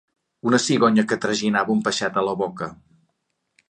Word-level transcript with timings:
Una 0.51 0.59
cigonya 0.63 1.05
que 1.13 1.19
traginava 1.27 1.75
un 1.77 1.87
peixet 1.91 2.21
a 2.23 2.27
la 2.31 2.39
boca. 2.45 2.75